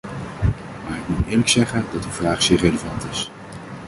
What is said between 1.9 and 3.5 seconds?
dat uw vraag zeer relevant is.